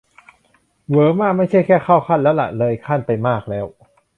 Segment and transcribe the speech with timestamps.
[0.87, 3.65] -เหวอมาก ไม่ใช่แค่ "เข้าขั้น" แล้วล่ะ "เลยขั้น" ไปมากแล้ว!